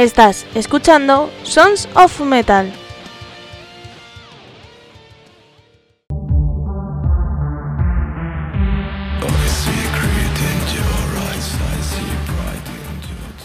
[0.00, 2.72] Estás escuchando Sons of Metal.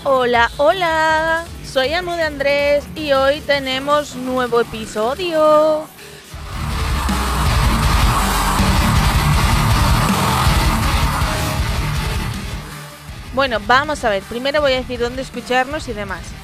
[0.05, 5.89] Hola, hola, soy Amo de Andrés y hoy tenemos nuevo episodio.
[13.33, 16.34] Bueno, vamos a ver, primero voy a decir dónde escucharnos y demás.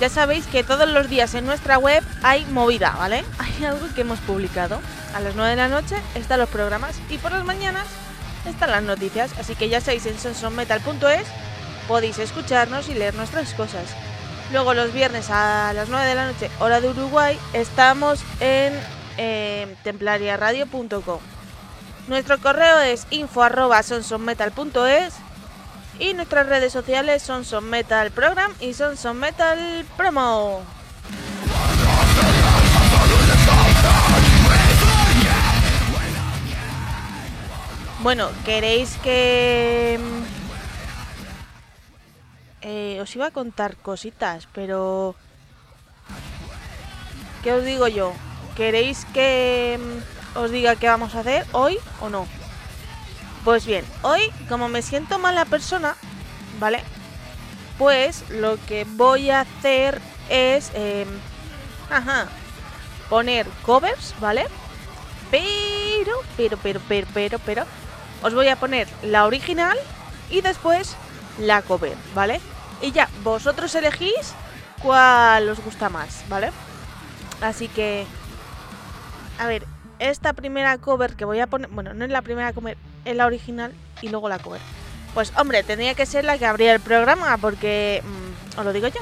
[0.00, 3.24] Ya sabéis que todos los días en nuestra web hay movida, ¿vale?
[3.38, 4.80] Hay algo que hemos publicado.
[5.14, 7.86] A las 9 de la noche están los programas y por las mañanas
[8.46, 9.32] están las noticias.
[9.40, 11.26] Así que ya sabéis en sonsonmetal.es
[11.88, 13.86] podéis escucharnos y leer nuestras cosas.
[14.52, 18.72] Luego los viernes a las 9 de la noche, hora de Uruguay, estamos en
[19.16, 21.18] eh, templariaradio.com.
[22.06, 25.14] Nuestro correo es info.sonsonmetal.es
[25.98, 30.62] y nuestras redes sociales son Son Metal Program y son Son Metal Promo.
[38.00, 39.98] Bueno, queréis que...
[40.00, 40.22] Mm,
[42.62, 45.16] eh, os iba a contar cositas, pero...
[47.42, 48.12] ¿Qué os digo yo?
[48.56, 52.37] ¿Queréis que mm, os diga qué vamos a hacer hoy o no?
[53.44, 55.96] Pues bien, hoy como me siento mala persona,
[56.58, 56.82] ¿vale?
[57.78, 60.70] Pues lo que voy a hacer es...
[60.74, 61.08] Em,
[61.90, 62.26] ajá.
[63.08, 64.46] Poner covers, ¿vale?
[65.30, 67.64] Pero, pero, pero, pero, pero, pero...
[68.22, 69.78] Os voy a poner la original
[70.28, 70.96] y después
[71.38, 72.40] la cover, ¿vale?
[72.82, 74.34] Y ya, vosotros elegís
[74.82, 76.50] cuál os gusta más, ¿vale?
[77.40, 78.06] Así que...
[79.38, 79.66] A ver,
[79.98, 81.68] esta primera cover que voy a poner...
[81.70, 83.72] Bueno, no es la primera cover, en la original
[84.02, 84.60] y luego la cover.
[85.14, 88.02] Pues hombre, tendría que ser la que abría el programa porque...
[88.04, 89.00] Mm, os lo digo yo.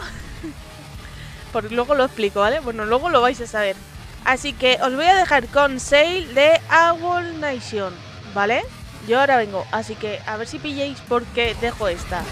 [1.53, 2.61] porque luego lo explico, ¿vale?
[2.61, 3.77] Bueno, luego lo vais a saber.
[4.25, 7.95] Así que os voy a dejar con Sale de Owl Nation,
[8.35, 8.65] ¿vale?
[9.07, 12.25] Yo ahora vengo, así que a ver si pilléis porque dejo esta.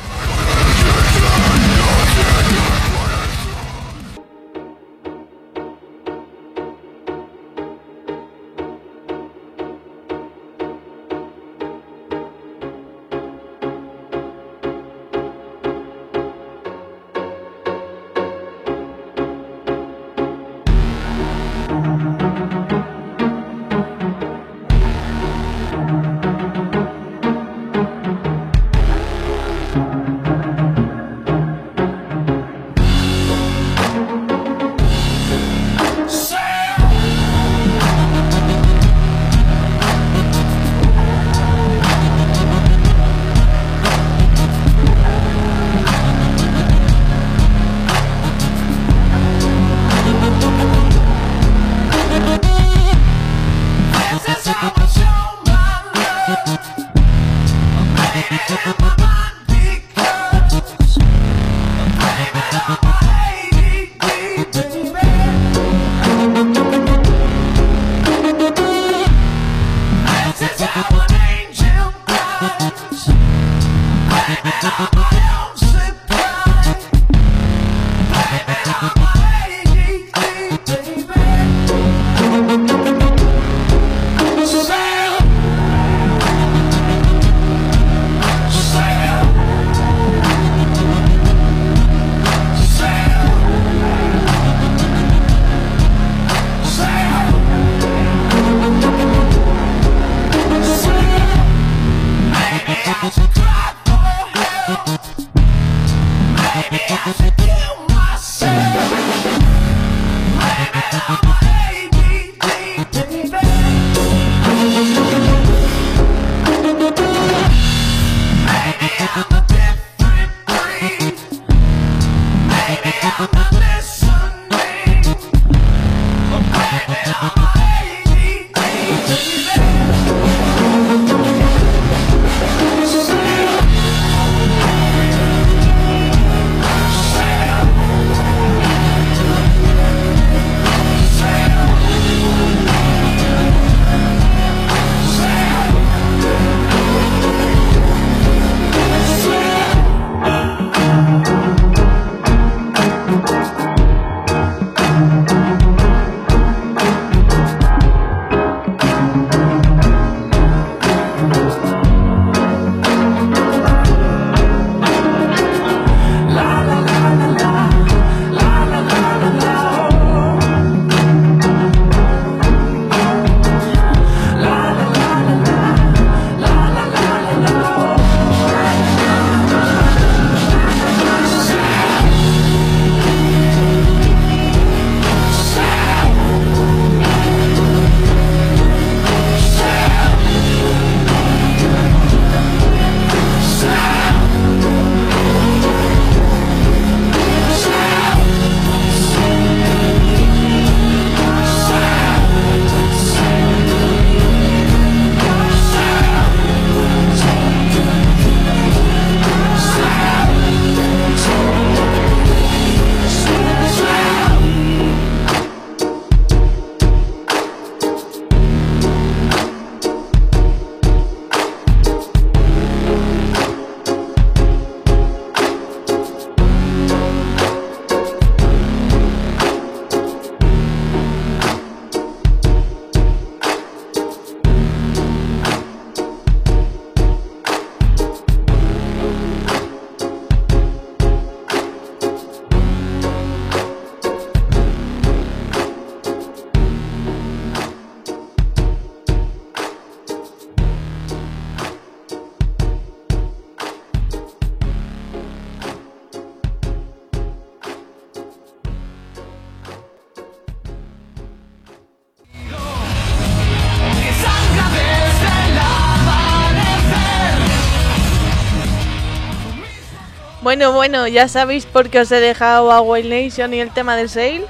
[270.54, 273.96] Bueno, bueno, ya sabéis por qué os he dejado a Wild Nation y el tema
[273.96, 274.44] del sale.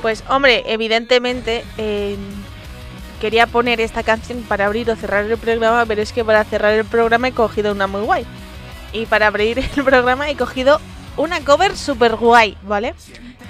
[0.00, 2.16] Pues hombre, evidentemente eh,
[3.20, 6.72] quería poner esta canción para abrir o cerrar el programa, pero es que para cerrar
[6.72, 8.24] el programa he cogido una muy guay.
[8.94, 10.80] Y para abrir el programa he cogido
[11.18, 12.94] una cover super guay, ¿vale?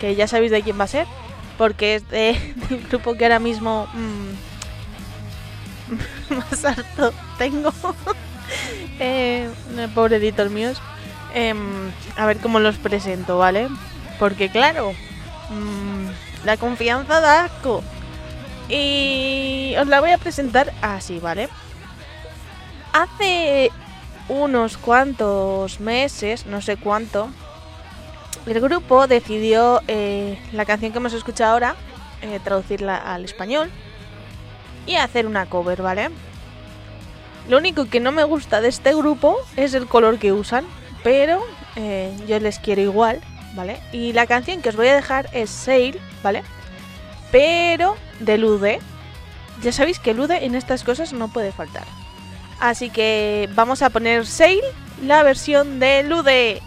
[0.01, 1.07] Que ya sabéis de quién va a ser,
[1.57, 2.37] porque es de,
[2.71, 4.33] del grupo que ahora mismo mmm,
[6.39, 7.73] más harto tengo.
[8.99, 9.49] eh,
[9.95, 10.83] pobrecitos míos.
[11.35, 13.69] Em, a ver cómo los presento, ¿vale?
[14.21, 14.93] Porque claro,
[15.51, 16.07] mmm,
[16.45, 17.83] la confianza da asco.
[18.69, 21.49] Y os la voy a presentar así, ¿vale?
[22.93, 23.73] Hace
[24.29, 27.29] unos cuantos meses, no sé cuánto,
[28.47, 31.75] el grupo decidió eh, la canción que hemos escuchado ahora,
[32.23, 33.71] eh, traducirla al español
[34.87, 36.11] y hacer una cover, ¿vale?
[37.49, 40.65] Lo único que no me gusta de este grupo es el color que usan,
[41.05, 41.41] pero
[41.77, 43.21] eh, yo les quiero igual,
[43.55, 43.79] ¿vale?
[43.93, 46.43] Y la canción que os voy a dejar es Sail, ¿vale?
[47.31, 48.81] Pero de Lude.
[49.63, 51.85] Ya sabéis que Lude en estas cosas no puede faltar.
[52.59, 54.63] Así que vamos a poner Sail,
[55.05, 56.63] la versión de Lude.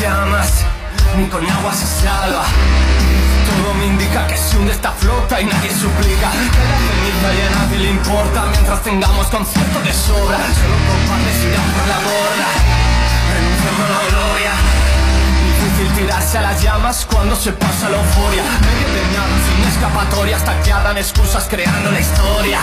[0.00, 0.64] Llamas,
[1.16, 2.44] ni con agua se salva.
[3.48, 6.30] Todo me indica que se hunde esta flota y nadie suplica.
[6.30, 10.38] Que la ceniza y a nadie le importa mientras tengamos concierto de sobra.
[10.38, 12.48] Solo cobardes irán por la borda,
[13.34, 14.52] renunciando a la gloria.
[15.48, 18.42] Difícil tirarse a las llamas cuando se pasa la euforia.
[18.42, 22.60] Medio de nada, sin escapatoria, hasta que hagan excusas creando la historia.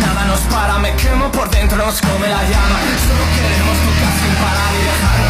[0.00, 2.78] Nada nos para, me quemo por dentro, nos come la llama.
[3.04, 5.22] Solo queremos tocar sin parar y dejar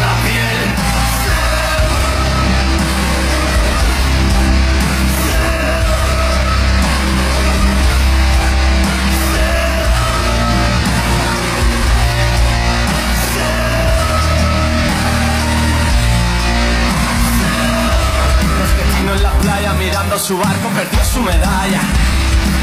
[19.53, 21.81] playa mirando su barco perdió su medalla.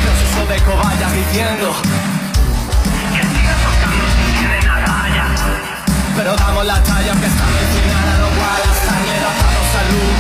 [0.05, 1.73] Los usó de cobayas diciendo
[3.15, 5.41] que sigan tocando si tienen agallas.
[6.17, 10.15] Pero damos la talla aunque está mencionada no igual hasta le da dado salud.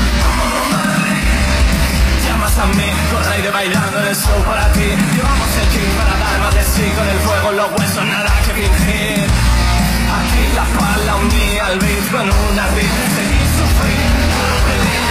[2.25, 4.89] Llamas a mí, con de bailando en el show para ti.
[5.15, 8.31] Llevamos el king para dar más de sí con el fuego en los huesos, nada
[8.47, 9.27] que fingir.
[10.19, 12.95] Aquí la pala unía al beat con una beat.
[13.17, 15.10] Seguir sufrir,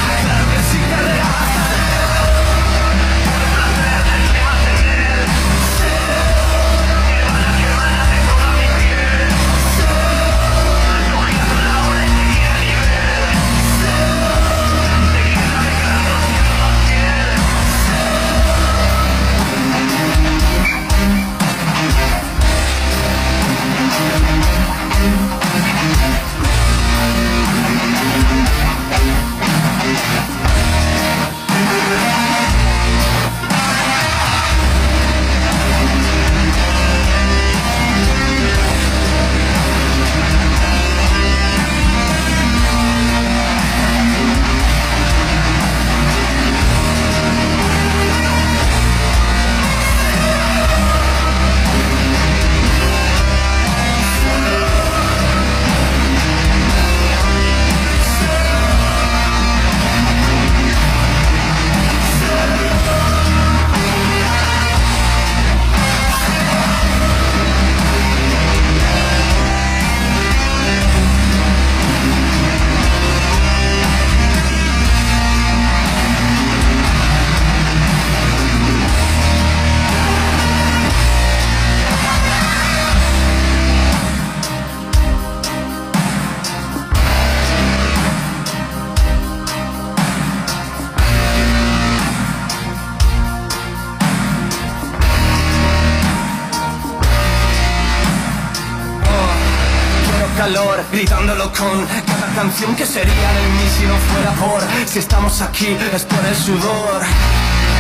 [101.60, 104.62] con cada canción que sería de mí si no fuera por.
[104.88, 107.02] Si estamos aquí es por el sudor,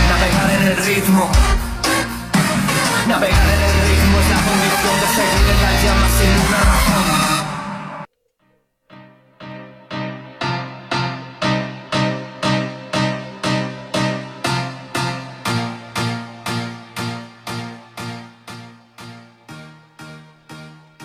[0.09, 1.29] navegar en el ritmo.
[3.07, 7.07] Navegar en el ritmo es la condición de seguir en las llamas sin una razón.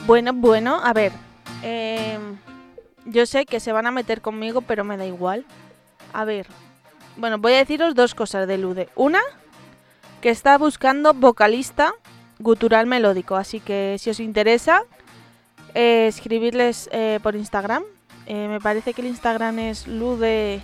[0.07, 1.13] Bueno, bueno, a ver.
[1.63, 2.19] eh,
[3.05, 5.45] yo sé que se van a meter conmigo, pero me da igual.
[6.13, 6.47] A ver.
[7.17, 8.89] Bueno, voy a deciros dos cosas de Lude.
[8.97, 9.21] Una,
[10.21, 11.93] que está buscando vocalista
[12.39, 13.37] gutural melódico.
[13.37, 14.83] Así que si os interesa,
[15.75, 17.85] eh, escribirles eh, por Instagram.
[18.27, 20.61] Eh, me parece que el Instagram es lude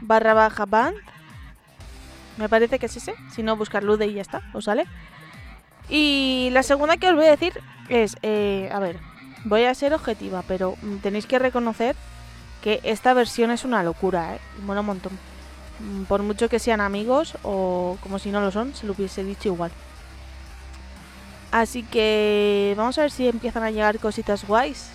[0.00, 0.96] barra baja band.
[2.38, 3.14] Me parece que es ese.
[3.34, 4.86] Si no, buscar lude y ya está, os sale.
[5.88, 8.98] Y la segunda que os voy a decir es, eh, a ver,
[9.44, 11.96] voy a ser objetiva, pero mm, tenéis que reconocer
[12.62, 14.40] que esta versión es una locura, ¿eh?
[14.64, 15.12] Mola un montón.
[15.80, 19.24] Mm, Por mucho que sean amigos o como si no lo son, se lo hubiese
[19.24, 19.70] dicho igual.
[21.52, 24.88] Así que vamos a ver si empiezan a llegar cositas guays,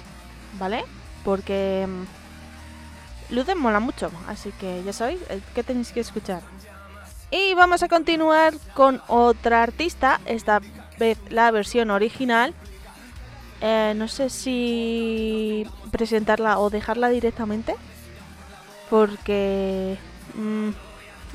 [0.60, 0.86] ¿vale?
[1.24, 6.42] Porque mm, Luden mola mucho, así que ya sabéis eh, que tenéis que escuchar.
[7.32, 10.62] Y vamos a continuar con otra artista, esta
[11.00, 12.54] vez la versión original.
[13.68, 17.76] Eh, no sé si presentarla o dejarla directamente.
[18.90, 19.98] Porque
[20.36, 20.70] mm,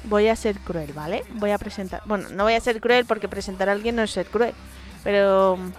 [0.05, 1.25] voy a ser cruel, ¿vale?
[1.35, 2.03] Voy a presentar...
[2.05, 4.55] Bueno, no voy a ser cruel porque presentar a alguien no es ser cruel.
[5.03, 5.57] Pero...
[5.57, 5.73] mm,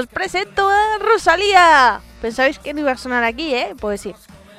[0.00, 2.00] Os presento a Rosalía.
[2.20, 3.74] Pensabais que no iba a sonar aquí, ¿eh?
[3.78, 4.14] Pues sí.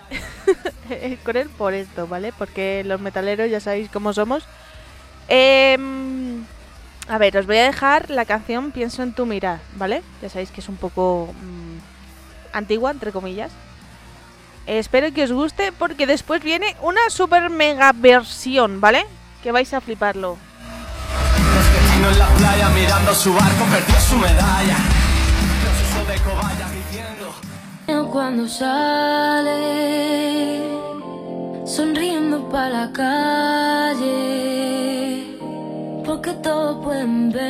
[0.90, 2.32] Es cruel por esto, ¿vale?
[2.38, 4.46] Porque los metaleros ya sabéis cómo somos.
[5.28, 6.03] Em,
[7.08, 10.04] a ver, os voy a dejar la canción Pienso en tu mirar, ¿vale?
[10.22, 13.52] Ya sabéis que es un poco mm, antigua, entre comillas.
[14.66, 19.06] Eh, espero que os guste porque después viene una super mega versión, ¿vale?
[19.42, 20.38] Que vais a fliparlo.
[21.96, 24.78] En la playa mirando su barco perdió su medalla.
[25.62, 27.34] Proceso de cobaya diciendo.
[28.12, 29.54] Cuando sale
[31.66, 34.53] sonriendo para la calle,
[36.24, 37.44] porque todos pueden ver.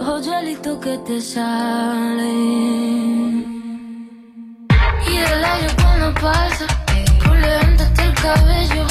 [0.00, 2.24] Hoyuelitos que te salen.
[5.08, 6.66] Y el aire cuando pasa,
[7.24, 8.86] por levantarte el cabello,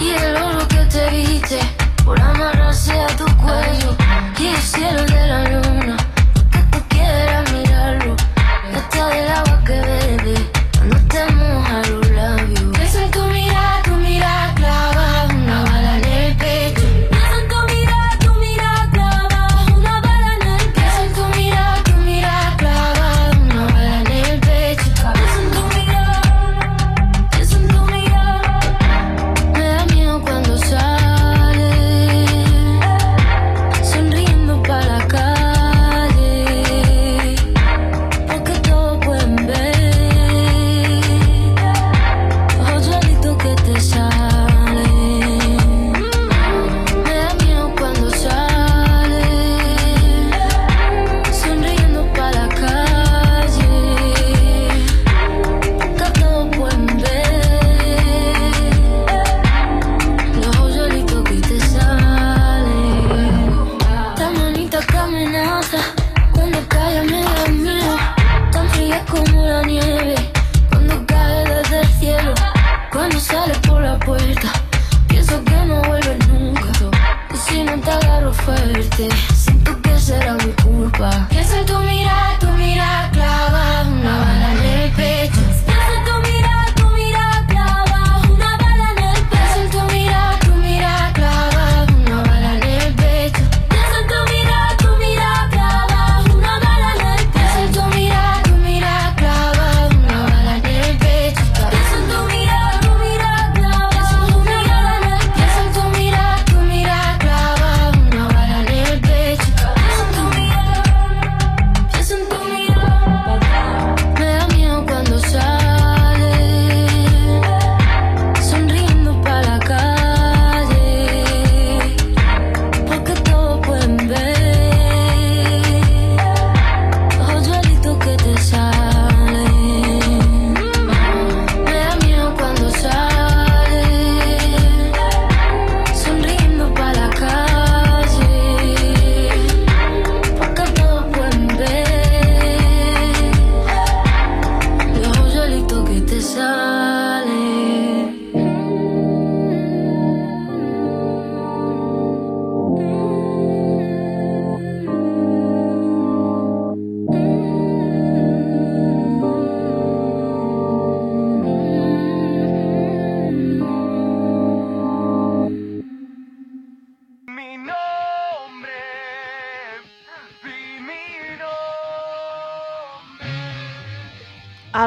[0.00, 1.60] y el oro que te viste,
[2.04, 3.96] por amarrarse a tu cuello,
[4.38, 6.07] y el cielo de la luna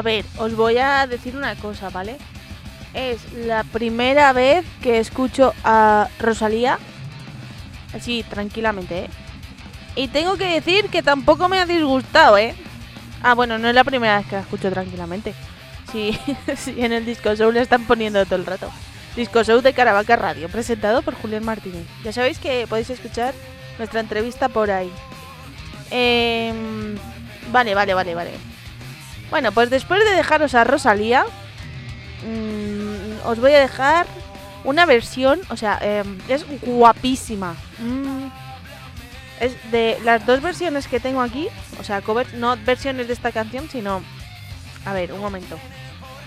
[0.02, 2.16] a ver, os voy a decir una cosa, ¿vale?
[2.92, 6.80] Es la primera vez que escucho a Rosalía
[7.94, 9.10] así tranquilamente, ¿eh?
[9.94, 12.56] Y tengo que decir que tampoco me ha disgustado, ¿eh?
[13.22, 15.34] Ah, bueno, no es la primera vez que la escucho tranquilamente.
[15.92, 16.18] Sí,
[16.56, 18.72] sí en el Disco Show le están poniendo todo el rato.
[19.14, 21.86] Disco Show de Caravaca Radio, presentado por Julián Martínez.
[22.02, 23.34] Ya sabéis que podéis escuchar
[23.78, 24.90] nuestra entrevista por ahí.
[25.92, 26.96] Em,
[27.52, 28.51] vale, vale, vale, vale.
[29.32, 31.24] Bueno, pues después de dejaros a Rosalía,
[32.22, 34.06] mm, os voy a dejar
[34.62, 37.54] una versión, o sea, em, es guapísima.
[37.78, 38.28] Mm.
[39.40, 41.48] Es de las dos versiones que tengo aquí,
[41.80, 44.02] o sea, cover, no versiones de esta canción, sino...
[44.84, 45.58] A ver, un momento.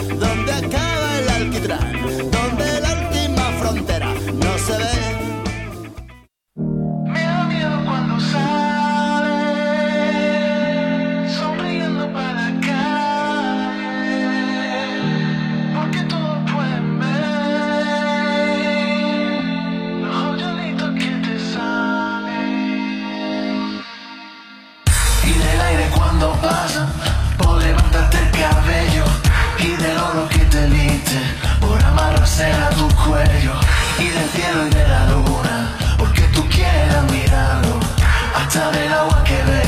[32.43, 33.53] a tu cuello,
[33.97, 37.79] y del cielo y de la luna, porque tú quieras mirarlo,
[38.35, 39.64] hasta del agua que bebe,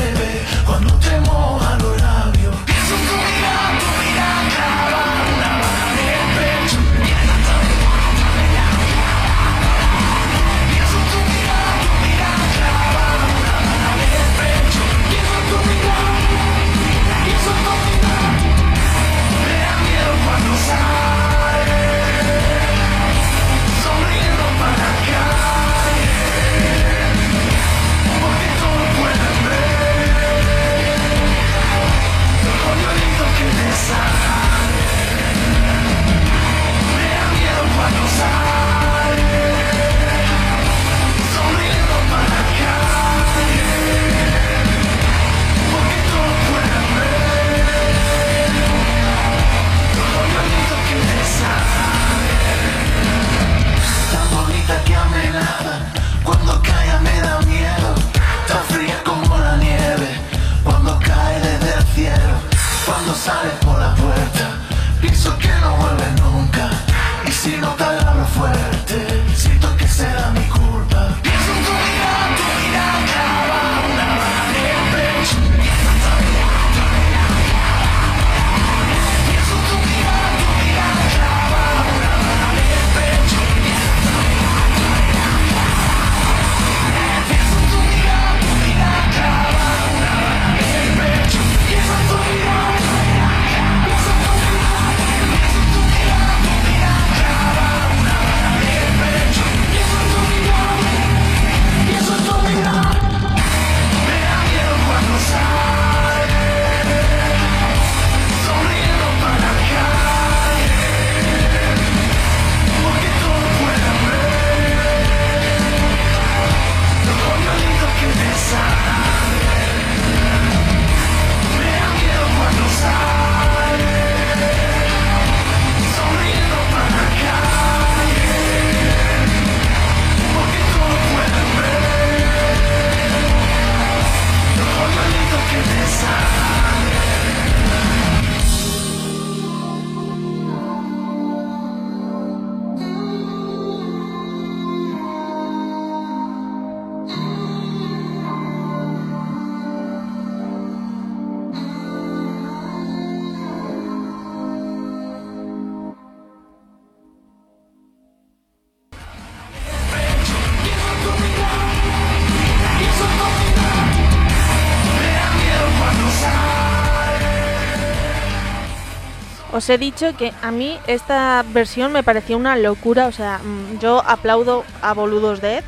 [169.68, 173.06] os he dicho que a mí esta versión me parecía una locura.
[173.06, 175.62] O sea, mm, yo aplaudo a Boludos Dead.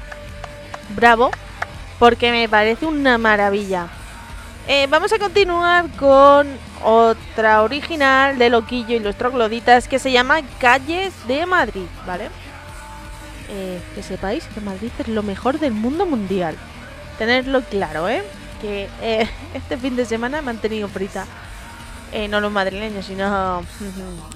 [0.97, 1.31] Bravo.
[1.99, 3.89] Porque me parece una maravilla.
[4.67, 6.49] Eh, vamos a continuar con
[6.83, 12.31] otra original de Loquillo y los Trogloditas que se llama Calles de Madrid, ¿vale?
[13.51, 16.57] Eh, que sepáis que Madrid es lo mejor del mundo mundial.
[17.19, 18.23] Tenerlo claro, ¿eh?
[18.63, 21.27] Que eh, este fin de semana me han tenido frita.
[22.13, 23.63] Eh, no los madrileños, sino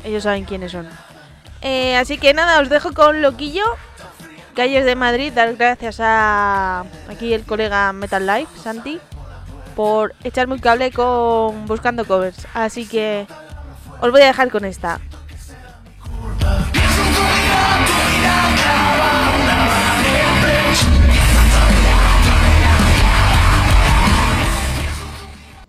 [0.04, 0.88] ellos saben quiénes son.
[1.60, 3.64] Eh, así que nada, os dejo con Loquillo,
[4.54, 5.32] Calles de Madrid.
[5.32, 9.00] Dar gracias a aquí el colega Metal Life, Santi,
[9.74, 12.46] por echarme un cable con buscando covers.
[12.54, 13.26] Así que
[14.00, 15.00] os voy a dejar con esta.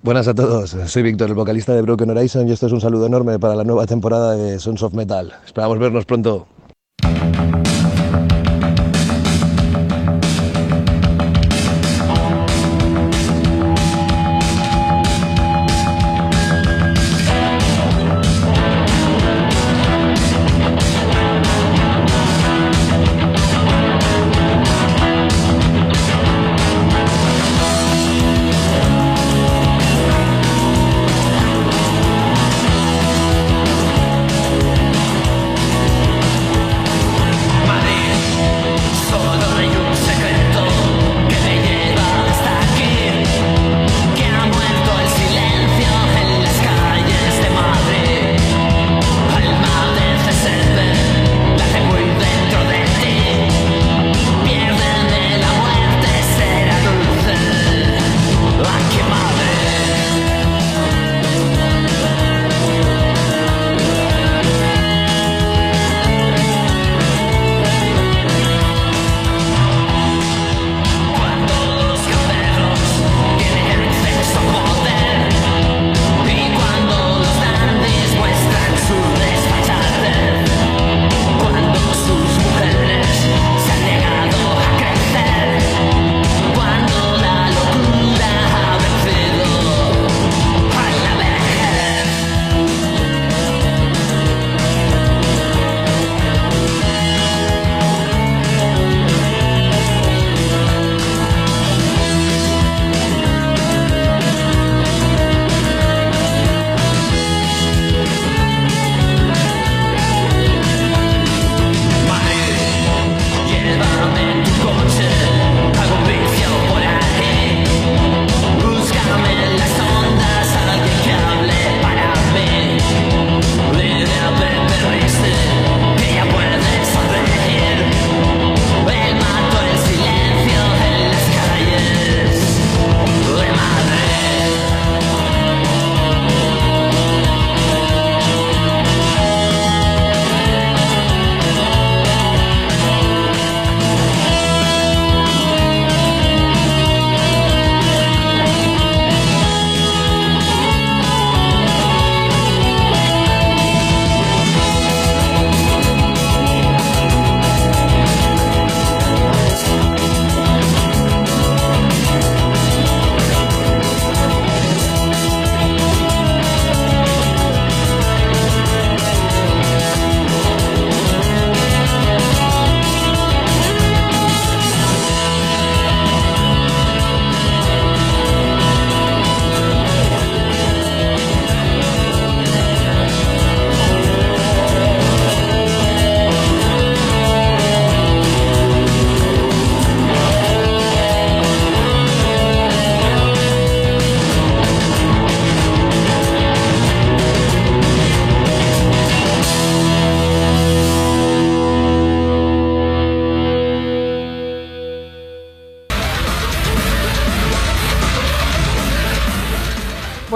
[0.05, 3.07] Buenas a todos, soy Víctor, el vocalista de Broken Horizon y esto es un saludo
[3.07, 5.33] enorme para la nueva temporada de Sons of Metal.
[5.43, 6.45] Esperamos vernos pronto.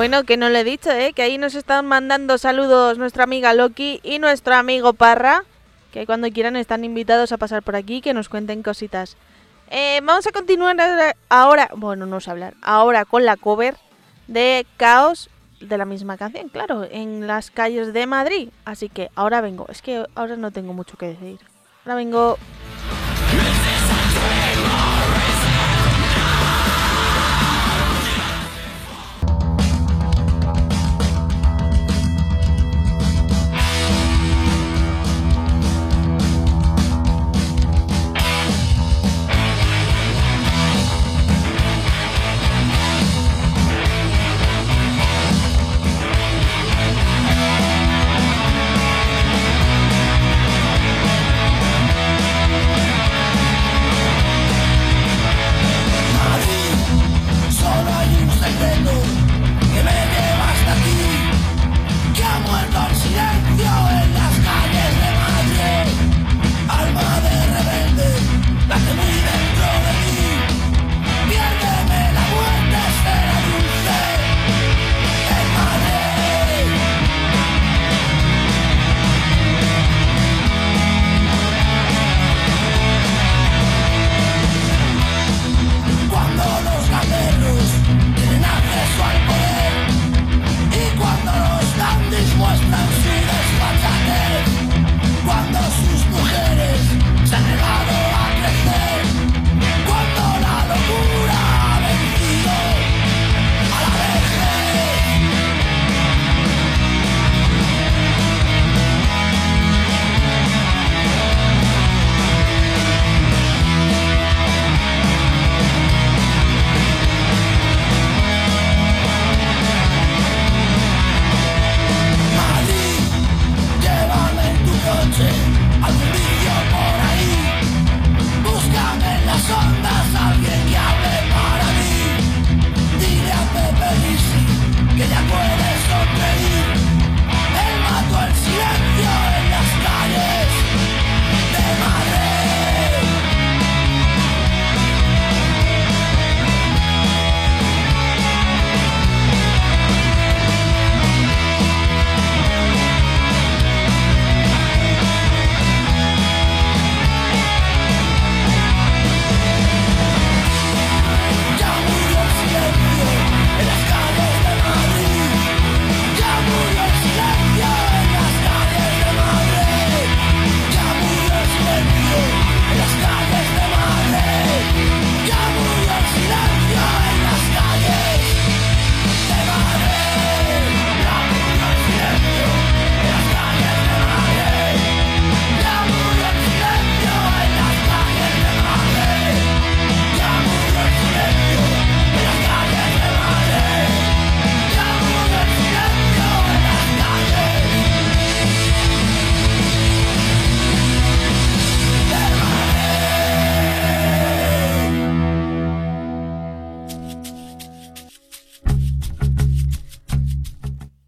[0.10, 1.14] Bueno, que no le he dicho, ¿eh?
[1.14, 5.44] Que ahí nos están mandando saludos nuestra amiga Loki y nuestro amigo Parra.
[5.94, 9.18] Que cuando quieran están invitados a pasar por aquí, que nos cuenten cositas.
[9.70, 13.78] Eh, vamos a continuar ahora, ahora, bueno, no sé hablar, ahora con la cover
[14.26, 18.50] de Caos de la misma canción, claro, en las calles de Madrid.
[18.66, 21.38] Así que ahora vengo, es que ahora no tengo mucho que decir.
[21.86, 22.40] Ahora vengo.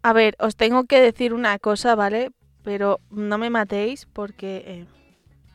[0.02, 2.32] A ver, os tengo que decir una cosa, ¿vale?
[2.64, 4.86] Pero no me matéis porque eh,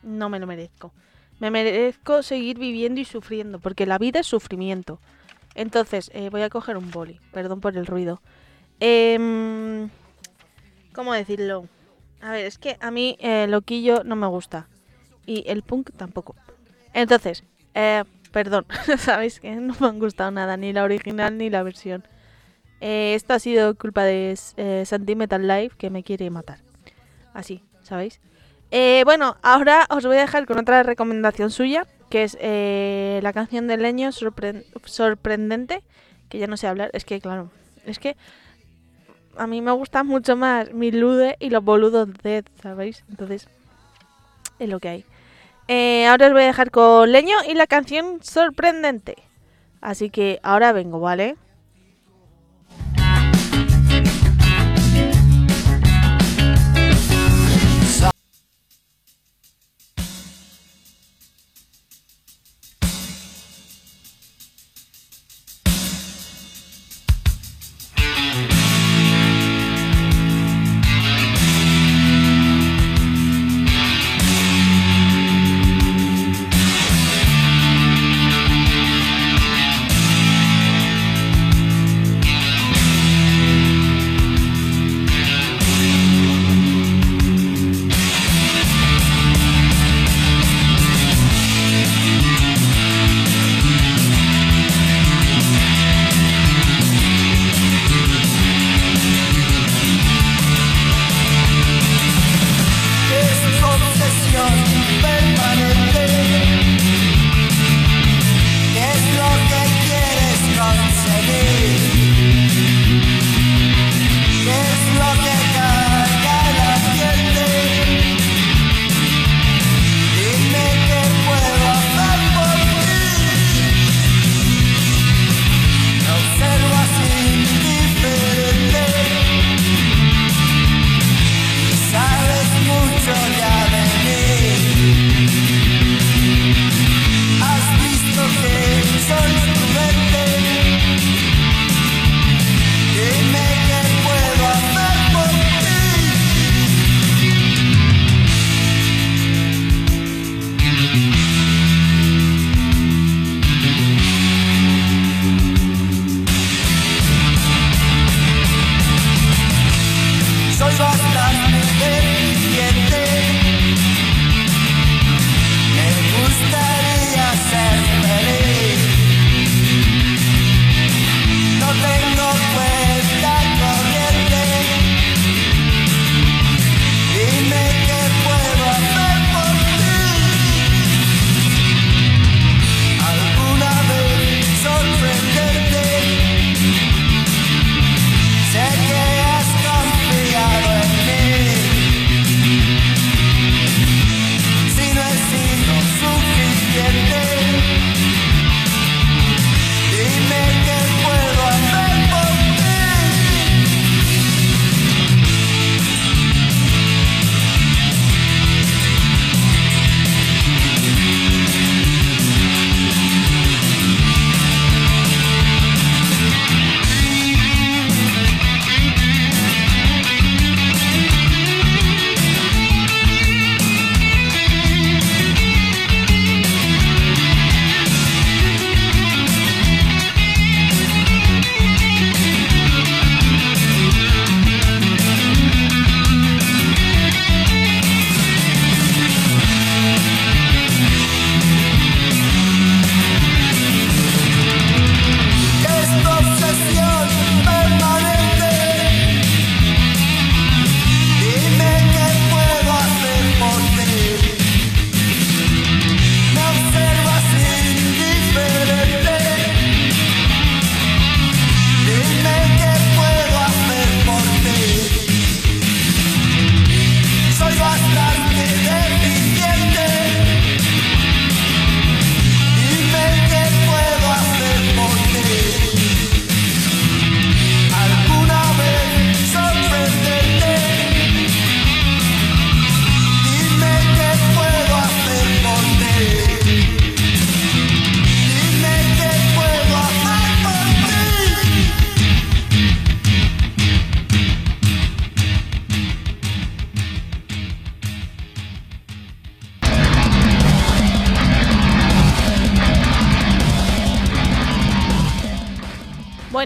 [0.02, 0.92] no me lo merezco.
[1.38, 5.00] Me merezco seguir viviendo y sufriendo, porque la vida es sufrimiento.
[5.54, 8.22] Entonces, eh, voy a coger un boli, perdón por el ruido.
[8.80, 9.90] Em,
[10.94, 11.66] ¿Cómo decirlo?
[12.20, 14.68] A ver, es que a mí eh, Loquillo no me gusta.
[15.26, 16.34] Y el punk tampoco.
[16.94, 18.66] Entonces, eh, perdón,
[18.98, 22.04] sabéis que no me han gustado nada, ni la original ni la versión.
[22.80, 26.58] Eh, esto ha sido culpa de eh, Santi Metal Live que me quiere matar.
[27.34, 28.20] Así, ¿sabéis?
[28.70, 33.32] Eh, bueno, ahora os voy a dejar con otra recomendación suya, que es eh, la
[33.32, 35.82] canción de Leño sorpre- sorprendente,
[36.28, 37.50] que ya no sé hablar, es que claro,
[37.86, 38.16] es que
[39.36, 43.04] a mí me gusta mucho más mi lude y los boludos de, ¿sabéis?
[43.08, 43.48] Entonces,
[44.58, 44.88] es lo que
[45.68, 46.06] hay.
[46.06, 49.16] Ahora os voy a dejar con Leño y la canción sorprendente.
[49.80, 51.36] Así que ahora vengo, ¿vale?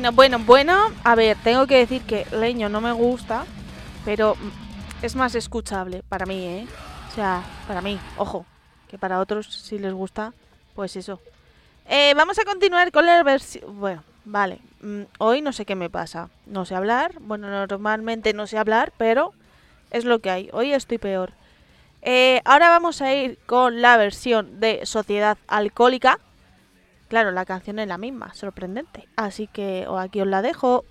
[0.02, 0.92] Bueno, bueno, bueno.
[1.04, 3.44] A ver, tengo que decir que Leño no me gusta,
[4.04, 4.34] pero
[5.00, 6.66] es más escuchable para mí, ¿eh?
[7.08, 8.44] O sea, para mí, ojo,
[8.90, 10.32] que para otros si les gusta,
[10.74, 11.20] pues eso.
[11.88, 13.78] Eh, vamos a continuar con la versión...
[13.78, 14.58] Bueno, vale.
[14.80, 16.30] mm, Hoy no sé qué me pasa.
[16.46, 17.12] No sé hablar.
[17.20, 19.32] Bueno, normalmente no sé hablar, pero
[19.92, 20.50] es lo que hay.
[20.52, 21.30] Hoy estoy peor.
[22.02, 26.18] Eh, ahora vamos a ir con la versión de Sociedad Alcohólica.
[27.12, 29.06] Claro, la canción es la misma, sorprendente.
[29.16, 30.86] Así que aquí os la dejo.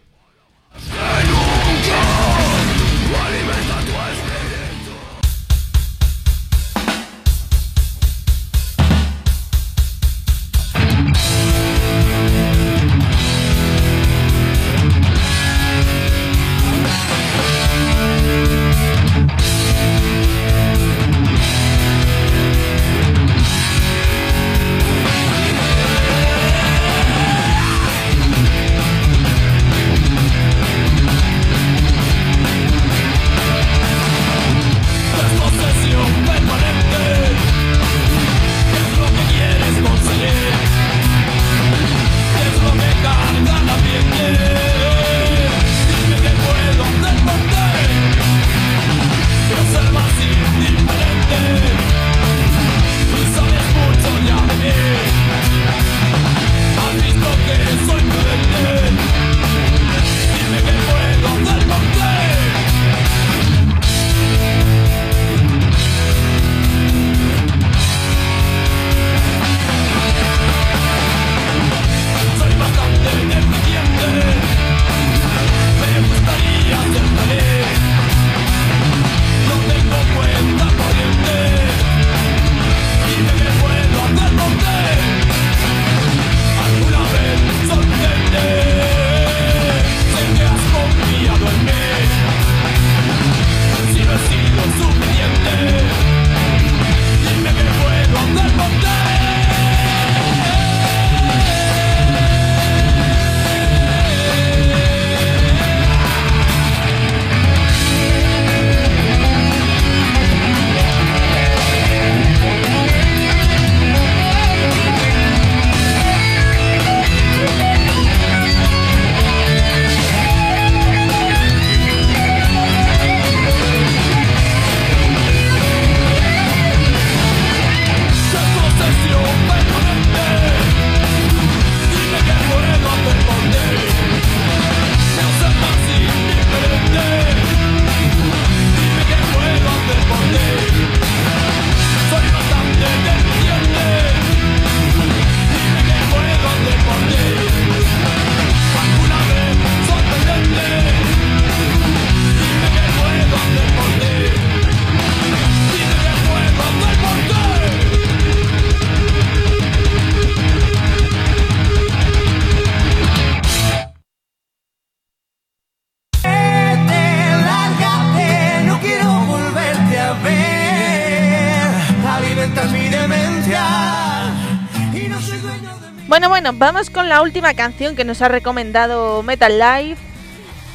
[176.61, 179.99] Vamos con la última canción que nos ha recomendado Metal Life.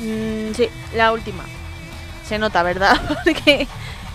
[0.01, 1.45] Mm, sí, la última.
[2.26, 3.01] Se nota, ¿verdad?
[3.24, 3.68] Porque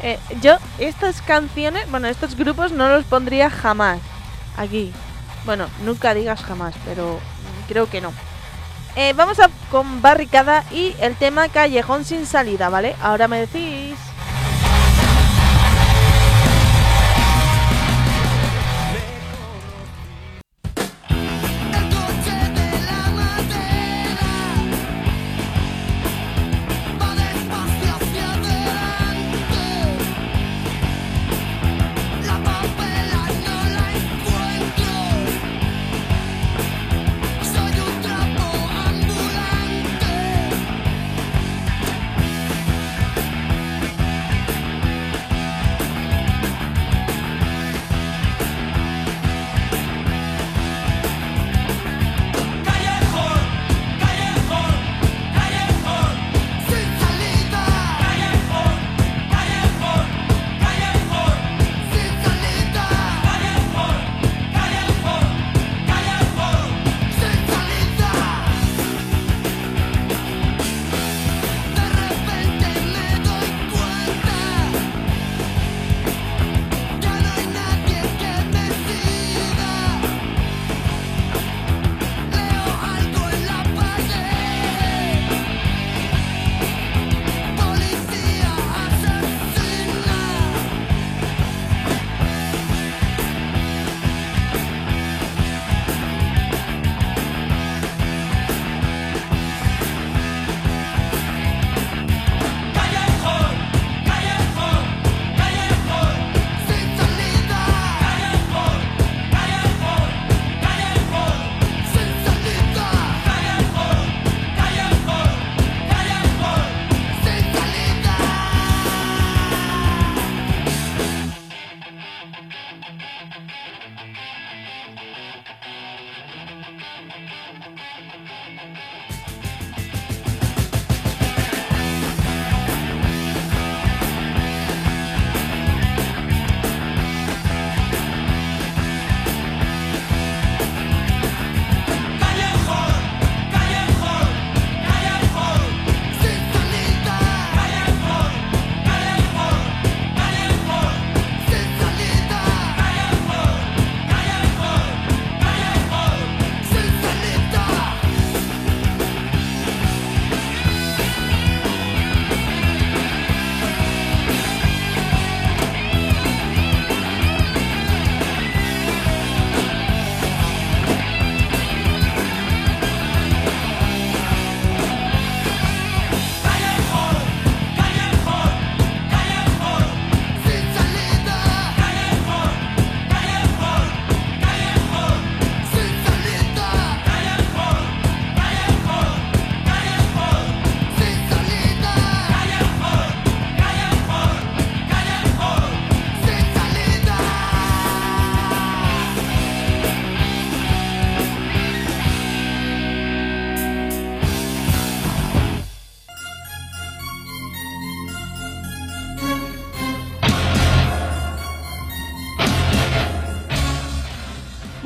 [0.03, 3.99] eh, yo estas canciones, bueno, estos grupos no los pondría jamás
[4.57, 4.91] aquí.
[5.45, 7.21] Bueno, nunca digas jamás, pero
[7.69, 8.11] creo que no.
[8.97, 12.97] Eh, vamos a con Barricada y el tema Callejón sin salida, ¿vale?
[13.01, 13.97] Ahora me decís.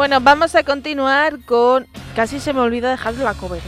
[0.05, 1.87] Bueno, vamos a continuar con...
[2.15, 3.63] Casi se me olvida dejar la cover, ¿eh?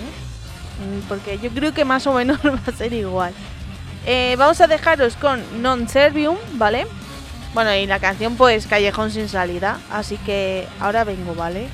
[0.85, 3.33] Mm, Porque yo creo que más o menos va a ser igual.
[4.05, 6.85] Eh, vamos a dejaros con Non Servium, ¿vale?
[7.55, 9.79] Bueno, y la canción pues Callejón sin salida.
[9.89, 11.69] Así que ahora vengo, ¿vale?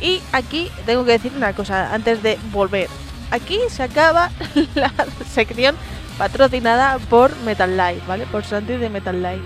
[0.00, 2.88] Y aquí tengo que decir una cosa antes de volver.
[3.30, 4.30] Aquí se acaba
[4.74, 4.90] la
[5.28, 5.76] sección
[6.16, 8.24] patrocinada por Metal Life, ¿vale?
[8.24, 9.44] Por Santi de Metal Life.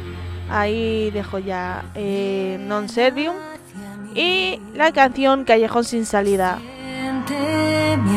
[0.50, 3.57] Ahí dejo ya eh, Non Servium
[4.14, 6.58] y la canción Callejón sin salida.
[8.04, 8.16] Mi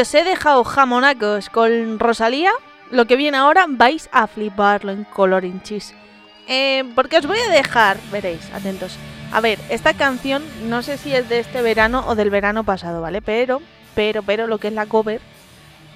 [0.00, 2.52] os he dejado jamonacos con Rosalía,
[2.90, 5.94] lo que viene ahora vais a fliparlo en coloring cheese.
[6.46, 8.96] Eh, porque os voy a dejar, veréis, atentos.
[9.32, 13.02] A ver, esta canción no sé si es de este verano o del verano pasado,
[13.02, 13.20] ¿vale?
[13.20, 13.60] Pero,
[13.94, 15.20] pero, pero lo que es la cover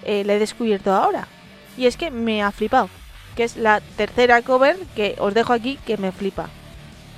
[0.04, 1.28] eh, la he descubierto ahora.
[1.76, 2.90] Y es que me ha flipado.
[3.36, 6.50] Que es la tercera cover que os dejo aquí que me flipa.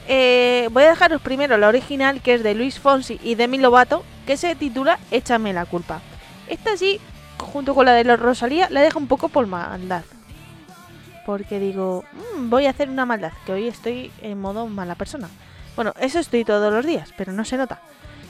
[0.07, 4.05] Eh, voy a dejaros primero la original que es de Luis Fonsi y Demi Lovato
[4.26, 6.03] que se titula Échame la culpa.
[6.49, 7.01] Esta sí,
[7.38, 10.05] junto con la de la Rosalía, la dejo un poco por maldad.
[11.26, 12.05] Porque digo,
[12.36, 15.28] "Mm, voy a hacer una maldad, que hoy estoy en modo mala persona.
[15.74, 17.80] Bueno, eso estoy todos los días, pero no se nota.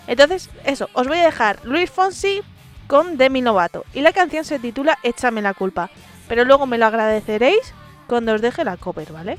[0.07, 2.43] Entonces, eso, os voy a dejar Luis Fonsi
[2.87, 3.85] con Demi Lovato.
[3.95, 5.91] Y la canción se titula Échame la culpa.
[6.29, 7.75] Pero luego me lo agradeceréis
[8.07, 9.39] cuando os deje la cover, ¿vale?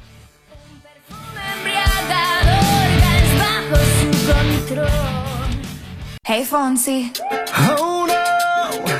[6.28, 7.14] Hey Fonsi,
[7.80, 7.95] Oh no, ¿qué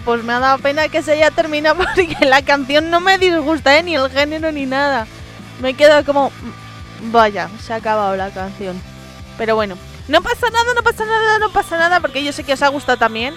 [0.00, 3.76] Pues me ha dado pena que se haya terminado porque la canción no me disgusta,
[3.78, 3.82] ¿eh?
[3.82, 5.06] Ni el género ni nada.
[5.60, 6.30] Me quedo como...
[6.30, 8.80] mm, Vaya, se ha acabado la canción.
[9.36, 9.76] Pero bueno,
[10.08, 12.68] no pasa nada, no pasa nada, no pasa nada porque yo sé que os ha
[12.68, 13.34] gustado también.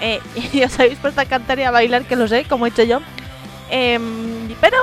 [0.00, 0.20] Eh,
[0.52, 2.84] y os habéis puesto a cantar y a bailar, que lo sé, como he hecho
[2.84, 3.00] yo.
[3.70, 4.76] Em, pero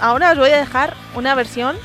[0.00, 1.76] ahora os voy a dejar una versión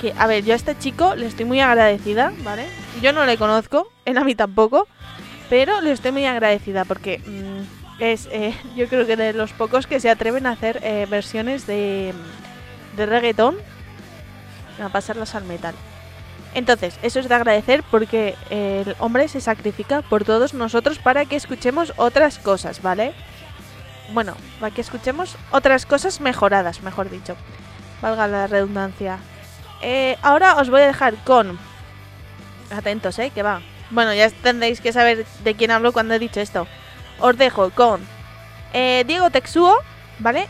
[0.00, 2.66] que, a ver, yo a este chico le estoy muy agradecida, ¿vale?
[3.00, 4.86] Yo no le conozco, él a mí tampoco.
[5.48, 9.86] Pero le estoy muy agradecida porque mm, es, eh, yo creo que de los pocos
[9.86, 12.12] que se atreven a hacer eh, versiones de,
[12.96, 13.56] de reggaetón
[14.82, 15.74] a pasarlas al metal.
[16.54, 21.36] Entonces, eso es de agradecer porque el hombre se sacrifica por todos nosotros para que
[21.36, 23.12] escuchemos otras cosas, ¿vale?
[24.12, 27.36] Bueno, para que escuchemos otras cosas mejoradas, mejor dicho.
[28.00, 29.18] Valga la redundancia.
[29.82, 31.58] Eh, ahora os voy a dejar con...
[32.70, 33.30] Atentos, ¿eh?
[33.34, 33.60] Que va.
[33.90, 36.66] Bueno, ya tendréis que saber de quién hablo cuando he dicho esto.
[37.20, 38.00] Os dejo con
[38.72, 39.76] eh, Diego Texuo,
[40.18, 40.48] ¿vale?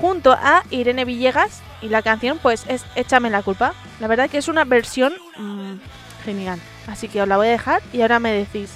[0.00, 1.60] Junto a Irene Villegas.
[1.80, 3.74] Y la canción, pues, es Échame la culpa.
[4.00, 5.74] La verdad que es una versión mm,
[6.24, 6.60] genial.
[6.86, 8.70] Así que os la voy a dejar y ahora me decís.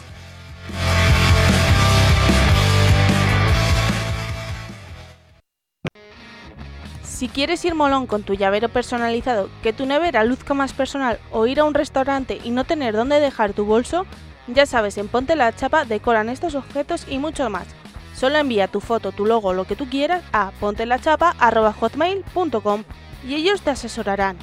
[7.16, 11.46] Si quieres ir molón con tu llavero personalizado, que tu nevera luzca más personal o
[11.46, 14.04] ir a un restaurante y no tener dónde dejar tu bolso,
[14.48, 17.66] ya sabes, en Ponte la Chapa decoran estos objetos y mucho más.
[18.14, 22.84] Solo envía tu foto, tu logo, lo que tú quieras a pontelachapa.hotmail.com
[23.26, 24.36] y ellos te asesorarán.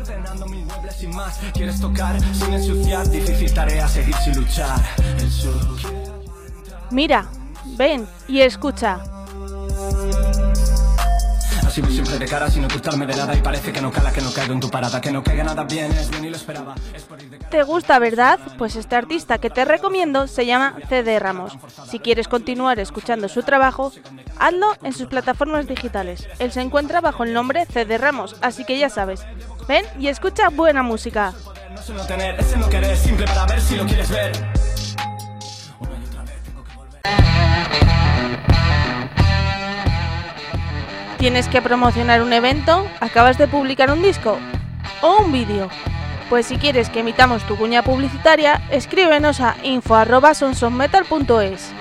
[0.00, 4.78] Ordenando mil muebles sin más Quieres tocar sin ensuciar Difícil tarea seguir sin luchar
[5.18, 5.54] El sur
[6.90, 7.26] Mira,
[7.76, 9.13] ven y escucha.
[11.80, 14.32] Voy siempre de cara sin ocultarme de nada Y parece que no cala, que no
[14.32, 17.02] caigo en tu parada Que no caiga nada bien, es bien y lo esperaba Es
[17.02, 18.38] por ir de cara ¿Te gusta, verdad?
[18.58, 21.56] Pues este artista que te recomiendo se llama CD Ramos.
[21.88, 23.92] Si quieres continuar escuchando su trabajo,
[24.38, 26.26] hazlo en sus plataformas digitales.
[26.40, 29.24] Él se encuentra bajo el nombre CD Ramos, así que ya sabes.
[29.68, 31.32] Ven y escucha buena música.
[31.72, 34.32] No es no tener, es el no querer Simple para ver si lo quieres ver
[35.80, 38.53] Una y otra vez tengo que volver
[41.24, 42.86] ¿Tienes que promocionar un evento?
[43.00, 44.36] ¿Acabas de publicar un disco?
[45.00, 45.70] ¿O un vídeo?
[46.28, 51.72] Pues si quieres que emitamos tu cuña publicitaria, escríbenos a info@sonsonmetal.es.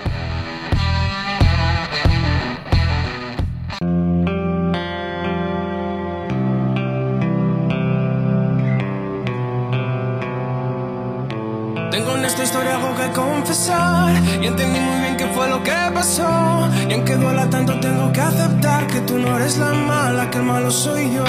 [11.91, 12.77] Tengo en esta historia
[13.11, 14.13] confesar.
[14.41, 16.69] Y entendí muy bien qué fue lo que pasó.
[16.89, 20.43] Y aunque duela tanto tengo que aceptar Que tú no eres la mala, que el
[20.43, 21.23] malo soy yo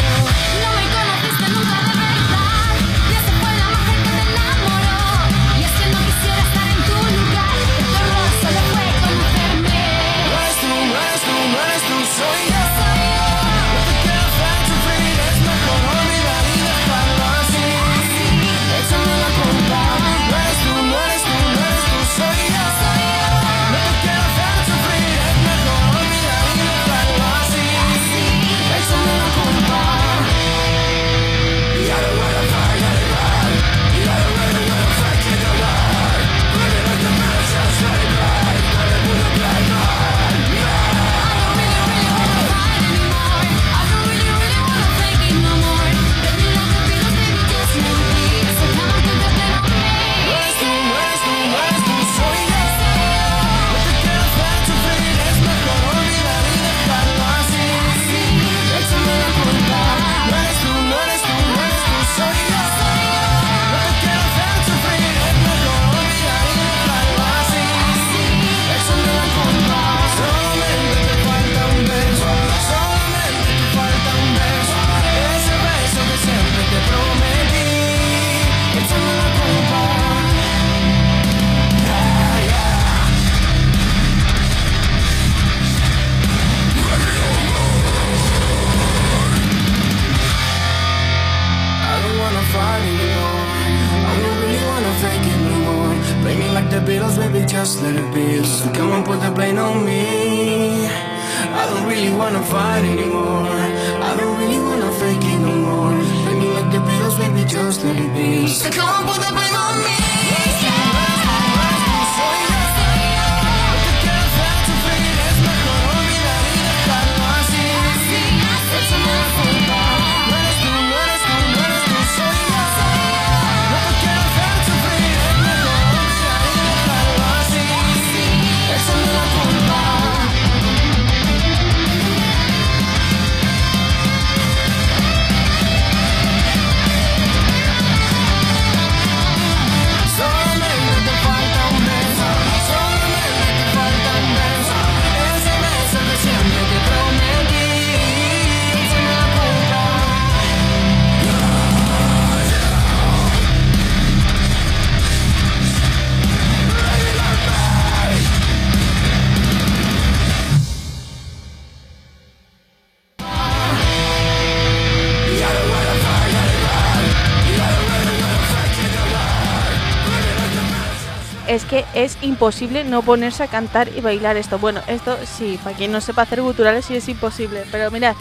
[172.25, 174.59] imposible no ponerse a cantar y bailar esto.
[174.59, 177.64] Bueno, esto sí, para quien no sepa hacer guturales sí es imposible.
[177.70, 178.14] Pero mirad,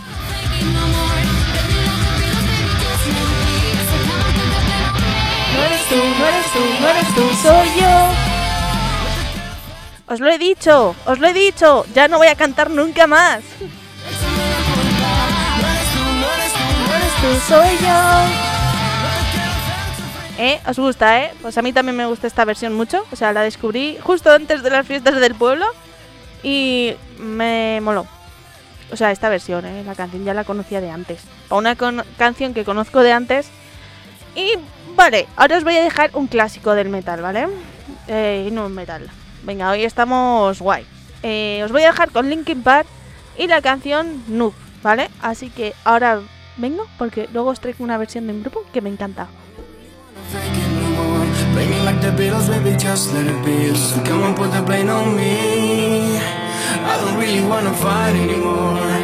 [0.73, 0.87] no
[5.55, 8.09] no eres tú, no eres tú, no eres tú, soy yo.
[10.13, 11.85] Os lo he dicho, os lo he dicho.
[11.93, 13.43] Ya no voy a cantar nunca más.
[16.89, 18.52] No eres tú, soy yo.
[20.37, 20.59] ¿Eh?
[20.67, 21.31] ¿Os gusta, eh?
[21.41, 23.05] Pues a mí también me gusta esta versión mucho.
[23.11, 25.65] O sea, la descubrí justo antes de las fiestas del pueblo
[26.41, 28.07] y me moló.
[28.91, 29.83] O sea, esta versión, ¿eh?
[29.83, 31.21] La canción ya la conocía de antes.
[31.49, 33.49] Para una canción que conozco de antes.
[34.35, 34.53] Y
[34.95, 37.47] vale, ahora os voy a dejar un clásico del metal, ¿vale?
[38.07, 39.09] Eh, no metal.
[39.43, 40.85] Venga, hoy estamos guay.
[41.21, 42.87] Eh, os voy a dejar con Linkin Park
[43.37, 45.09] y la canción Noob, ¿vale?
[45.21, 46.21] Así que ahora
[46.57, 49.27] vengo porque luego os traigo una versión de un grupo que me encanta.
[50.31, 51.25] Fake it no more.
[51.53, 53.75] Play like the Beatles, baby, just let it be.
[53.75, 56.17] So come on, put the blame on me.
[56.17, 59.02] I don't really wanna fight anymore.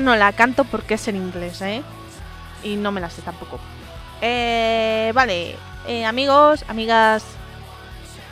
[0.00, 1.82] No la canto porque es en inglés, ¿eh?
[2.62, 3.58] Y no me la sé tampoco.
[4.20, 7.24] Eh, vale, eh, amigos, amigas,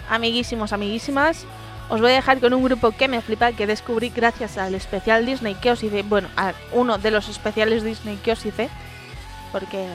[0.08, 1.44] amiguísimos, amiguísimas.
[1.88, 5.26] Os voy a dejar con un grupo que me flipa, que descubrí gracias al especial
[5.26, 6.02] Disney que os hice.
[6.02, 8.68] Bueno, a uno de los especiales Disney que os hice.
[9.50, 9.88] Porque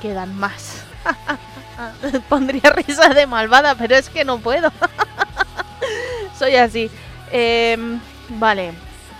[0.00, 0.82] quedan más.
[2.30, 4.72] Pondría risa de malvada, pero es que no puedo.
[6.38, 6.90] Soy así.
[7.30, 8.00] Em,
[8.30, 8.72] vale.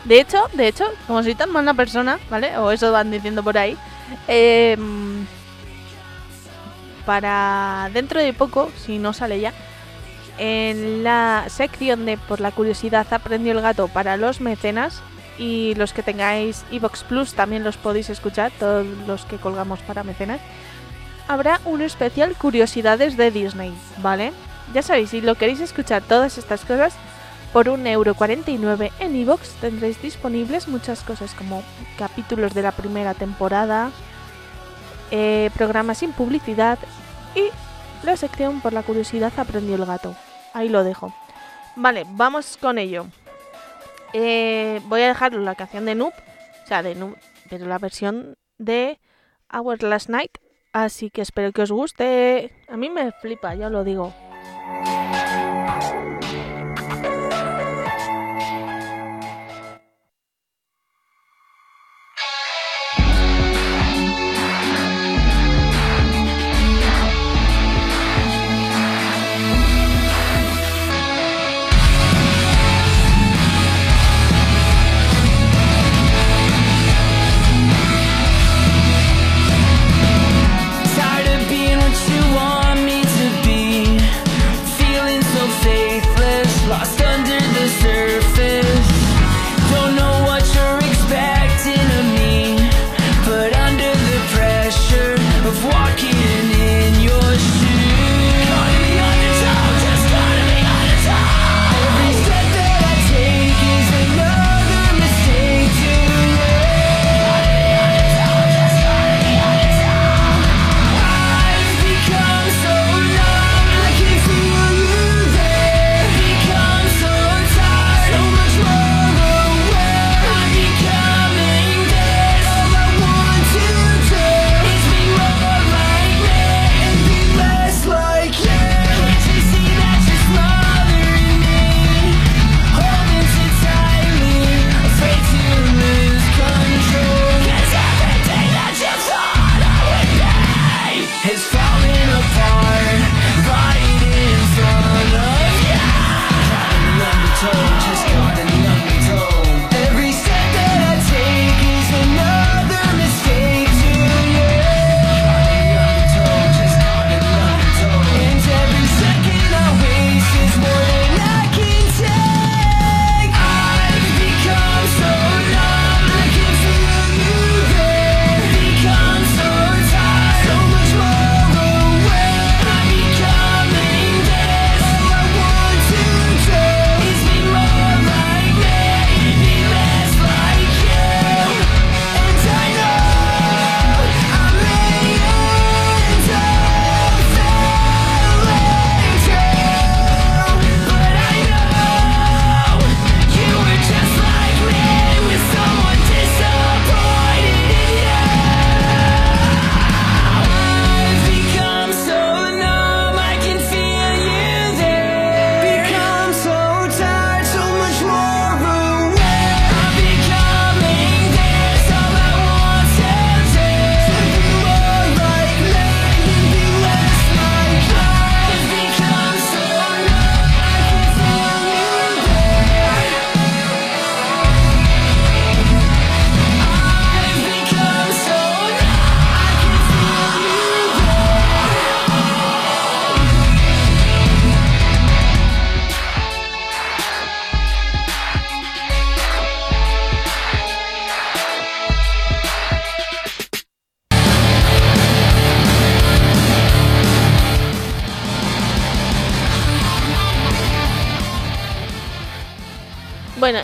[0.04, 2.56] De hecho, de hecho, como soy tan mala persona, ¿vale?
[2.58, 3.76] O eso van diciendo por ahí.
[4.28, 5.26] em,
[7.06, 9.52] para dentro de poco, si no sale ya,
[10.38, 15.02] en la sección de Por la curiosidad aprendió el gato para los mecenas
[15.38, 20.04] y los que tengáis Evox Plus también los podéis escuchar, todos los que colgamos para
[20.04, 20.40] mecenas.
[21.28, 24.32] Habrá un especial curiosidades de Disney, ¿vale?
[24.74, 26.94] Ya sabéis, si lo queréis escuchar todas estas cosas,
[27.52, 31.62] por 1,49€ en Evox tendréis disponibles muchas cosas como
[31.98, 33.90] capítulos de la primera temporada,
[35.10, 36.78] eh, programas sin publicidad
[37.34, 37.50] y
[38.04, 40.16] la sección por la curiosidad aprendió el gato.
[40.54, 41.14] Ahí lo dejo.
[41.76, 43.06] Vale, vamos con ello.
[44.12, 47.16] Eh, voy a dejar la canción de Noob, o sea, de Noob,
[47.48, 48.98] pero la versión de
[49.52, 50.38] Our Last Night.
[50.72, 52.52] Así que espero que os guste.
[52.68, 54.12] A mí me flipa, ya lo digo.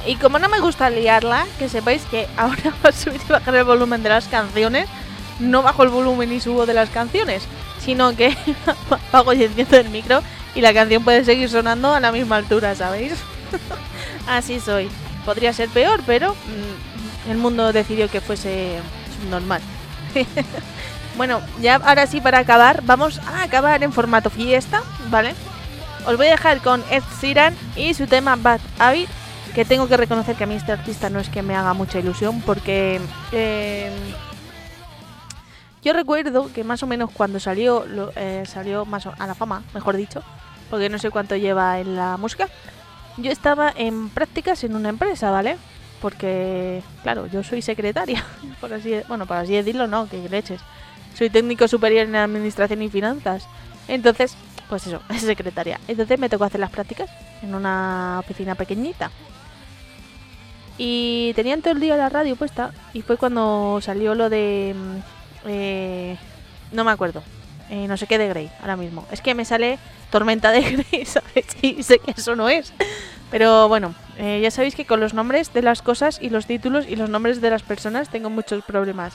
[0.06, 3.54] Y como no me gusta liarla, que sepáis que ahora va a subir y bajar
[3.54, 4.88] el volumen de las canciones.
[5.38, 7.44] No bajo el volumen y subo de las canciones,
[7.80, 8.36] sino que
[8.90, 10.22] apago y enciendo el micro
[10.54, 13.12] y la canción puede seguir sonando a la misma altura, ¿sabéis?
[14.28, 14.90] Así soy.
[15.24, 18.80] Podría ser peor, pero mm, el mundo decidió que fuese
[19.30, 19.60] normal.
[21.16, 25.34] bueno, ya ahora sí para acabar, vamos a acabar en formato fiesta, ¿vale?
[26.06, 29.08] Os voy a dejar con Ed Sheeran y su tema Bad Habit,
[29.58, 31.98] que tengo que reconocer que a mí este artista no es que me haga mucha
[31.98, 33.00] ilusión porque
[33.32, 33.90] eh,
[35.82, 39.64] yo recuerdo que más o menos cuando salió lo- eh, salió más a la fama,
[39.74, 40.22] mejor dicho,
[40.70, 42.46] porque no sé cuánto lleva en la música.
[43.16, 45.56] Yo estaba en prácticas en una empresa, ¿vale?
[46.00, 48.24] Porque, claro, yo soy secretaria,
[48.60, 50.60] por así, bueno, por así decirlo, no, que leches.
[51.16, 53.48] Soy técnico superior en administración y finanzas.
[53.88, 54.36] Entonces,
[54.68, 55.80] pues eso, es secretaria.
[55.88, 57.10] Entonces me tocó hacer las prácticas
[57.42, 59.10] en una oficina pequeñita.
[60.78, 64.74] Y tenían todo el día la radio puesta y fue cuando salió lo de...
[64.76, 64.96] mm,
[65.48, 66.16] eh,
[66.72, 67.22] no me acuerdo.
[67.70, 69.06] Eh, no sé qué de Grey, ahora mismo.
[69.10, 69.78] Es que me sale
[70.10, 70.60] Tormenta de
[70.90, 71.46] Grey, ¿sabes?
[71.60, 72.72] Y sé que eso no es.
[73.30, 76.86] Pero bueno, eh, ya sabéis que con los nombres de las cosas y los títulos
[76.88, 79.12] y los nombres de las personas tengo muchos problemas.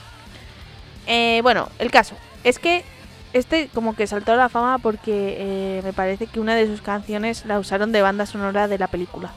[1.06, 2.84] Eh, bueno, el caso es que
[3.32, 6.80] este como que saltó a la fama porque eh, me parece que una de sus
[6.80, 9.32] canciones la usaron de banda sonora de la película.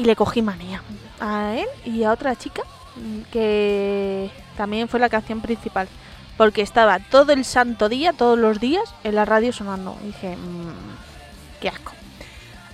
[0.00, 0.82] Y le cogí manía
[1.20, 2.62] a él y a otra chica
[2.96, 5.88] mm, que también fue la canción principal.
[6.38, 9.98] Porque estaba todo el santo día, todos los días, en la radio sonando.
[10.02, 11.92] Dije, "Mm, qué asco.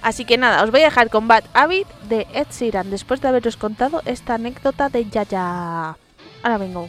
[0.02, 3.26] Así que nada, os voy a dejar con Bad Habit de Ed Sheeran después de
[3.26, 5.96] haberos contado esta anécdota de Yaya.
[6.44, 6.88] Ahora vengo.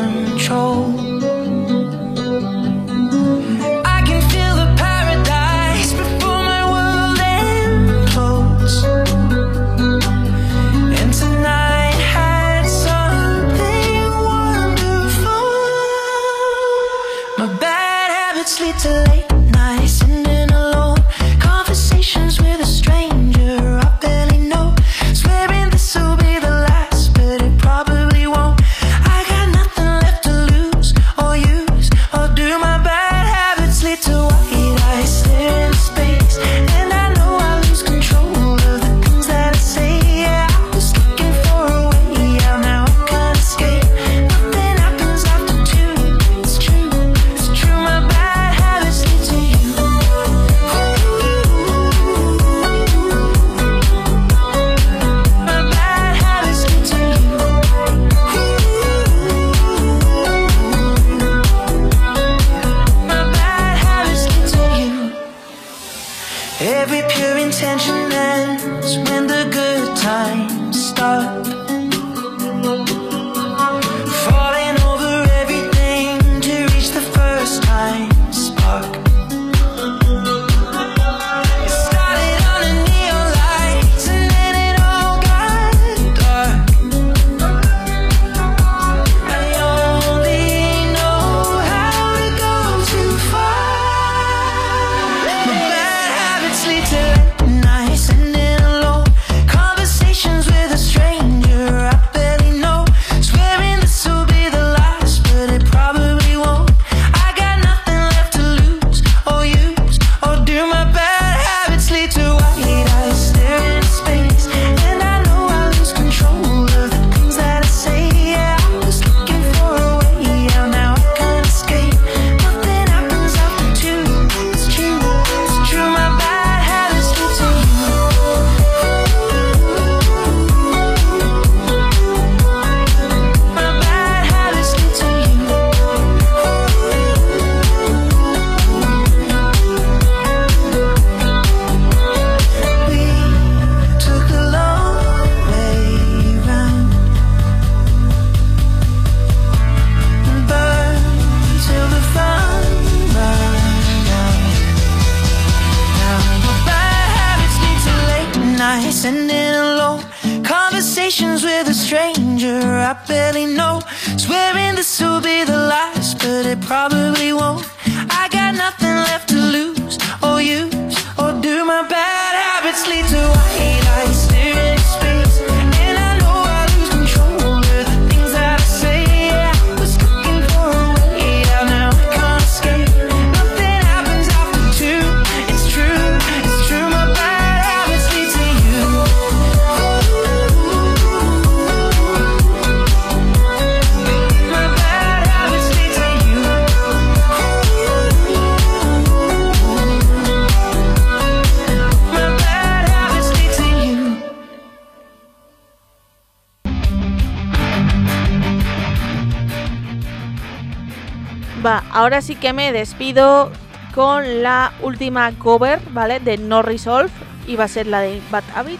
[212.21, 213.51] Va, ahora sí que me despido
[213.95, 216.19] con la última cover, ¿vale?
[216.19, 217.11] De No Resolve.
[217.47, 218.79] Y va a ser la de Bad Habit.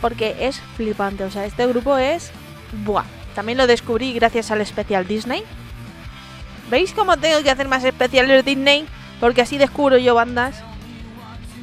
[0.00, 1.24] Porque es flipante.
[1.24, 2.30] O sea, este grupo es.
[2.84, 3.04] Buah.
[3.34, 5.42] También lo descubrí gracias al especial Disney.
[6.70, 8.86] ¿Veis cómo tengo que hacer más especiales Disney?
[9.20, 10.62] Porque así descubro yo bandas.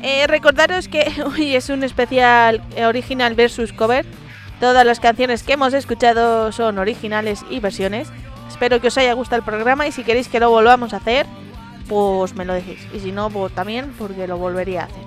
[0.02, 4.06] Eh, recordaros que hoy es un especial eh, original versus cover.
[4.60, 8.10] Todas las canciones que hemos escuchado son originales y versiones.
[8.52, 11.26] Espero que os haya gustado el programa y si queréis que lo volvamos a hacer,
[11.88, 12.86] pues me lo decís.
[12.94, 15.06] Y si no, pues también porque lo volvería a hacer.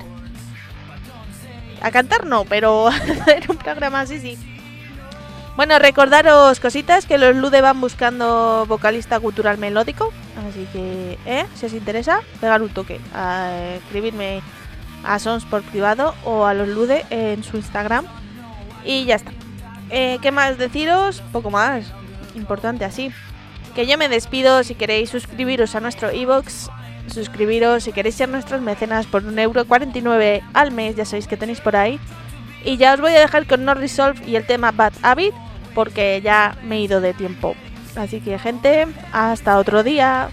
[1.82, 4.38] A cantar no, pero hacer un programa así sí.
[5.56, 10.12] Bueno, recordaros cositas que los Lude van buscando vocalista cultural melódico.
[10.48, 11.46] Así que, ¿eh?
[11.54, 13.00] si os interesa, pegar un toque.
[13.14, 14.40] A escribirme
[15.04, 18.06] a Sons por privado o a los Lude en su Instagram.
[18.84, 19.30] Y ya está.
[19.90, 21.22] Eh, ¿Qué más deciros?
[21.30, 21.84] Poco más.
[22.34, 23.12] Importante así
[23.74, 24.62] que yo me despido.
[24.64, 26.70] Si queréis suscribiros a nuestro iBox,
[27.06, 31.36] suscribiros si queréis ser nuestros mecenas por un euro 49 al mes, ya sabéis que
[31.36, 31.98] tenéis por ahí.
[32.64, 35.34] Y ya os voy a dejar con No Resolve y el tema Bad Habit,
[35.74, 37.55] porque ya me he ido de tiempo.
[37.96, 40.30] Así que, gente, hasta otro día.